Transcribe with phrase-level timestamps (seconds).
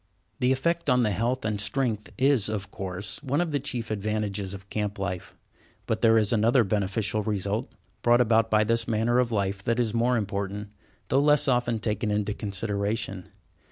[0.39, 4.55] The effect on the health and strength is, of course, one of the chief advantages
[4.55, 5.35] of camp life.
[5.85, 9.93] But there is another beneficial result brought about by this manner of life that is
[9.93, 10.69] more important,
[11.09, 13.29] though less often taken into consideration.